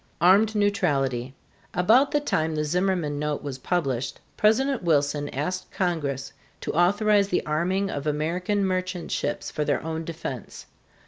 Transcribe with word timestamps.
ARMED 0.19 0.55
NEUTRALITY. 0.55 1.35
About 1.75 2.09
the 2.09 2.19
time 2.19 2.55
the 2.55 2.63
Zimmerman 2.63 3.19
note 3.19 3.43
was 3.43 3.59
published, 3.59 4.19
President 4.35 4.81
Wilson 4.81 5.29
asked 5.29 5.69
Congress 5.69 6.33
to 6.61 6.73
authorize 6.73 7.27
the 7.27 7.45
arming 7.45 7.91
of 7.91 8.07
American 8.07 8.65
merchant 8.65 9.11
ships 9.11 9.51
for 9.51 9.63
their 9.63 9.83
own 9.83 10.03
defense. 10.03 10.65